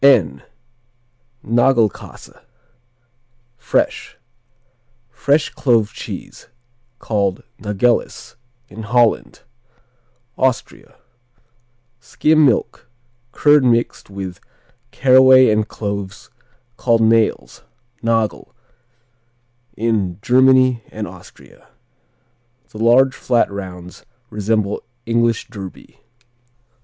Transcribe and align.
N 0.03 0.41
Nagelkassa 1.45 2.41
(Fresh), 3.55 4.17
Fresh 5.11 5.49
Clove 5.51 5.93
Cheese, 5.93 6.47
called 6.97 7.43
Nageles 7.61 8.33
in 8.67 8.81
Holland 8.81 9.41
Austria 10.39 10.95
Skim 11.99 12.43
milk; 12.43 12.87
curd 13.31 13.63
mixed 13.63 14.09
with 14.09 14.39
caraway 14.89 15.51
and 15.51 15.67
cloves 15.67 16.31
called 16.77 17.01
nails, 17.01 17.61
nagel, 18.01 18.55
in 19.77 20.17
Germany 20.23 20.83
and 20.91 21.05
Austria. 21.07 21.67
The 22.69 22.79
large 22.79 23.13
flat 23.13 23.51
rounds 23.51 24.03
resemble 24.31 24.81
English 25.05 25.47
Derby. 25.49 25.99